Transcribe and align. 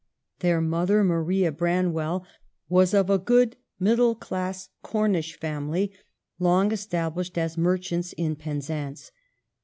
Their 0.39 0.61
mother, 0.61 1.03
Maria 1.03 1.51
Branwell, 1.51 2.25
was 2.67 2.91
of 2.95 3.07
a 3.11 3.19
good 3.19 3.55
middle 3.79 4.15
class 4.15 4.69
Cornish 4.81 5.37
family, 5.39 5.91
long 6.39 6.71
established 6.71 7.37
as 7.37 7.55
merchants 7.55 8.11
in 8.13 8.35
Penzance. 8.35 9.11